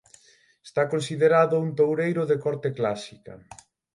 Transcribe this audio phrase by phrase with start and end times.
[0.67, 3.33] Está considerado un toureiro de corte clásica.